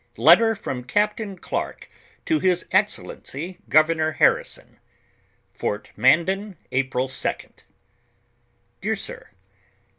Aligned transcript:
LETTER 0.17 0.55
FROM 0.55 0.83
CAP! 0.85 1.19
AI\ 1.19 1.35
CLARKE 1.39 1.87
TO 2.25 2.39
HIS 2.39 2.65
EX 2.71 2.93
CELLENCY 2.93 3.59
GOVERNOR 3.69 4.13
ITAKRISOX. 4.17 4.79
Fort 5.53 5.91
Mandan, 5.95 6.57
April 6.71 7.07
2d, 7.07 7.61
"Dear 8.81 8.95
Sir, 8.95 9.27
"By 9.29 9.29
t.h? 9.29 9.35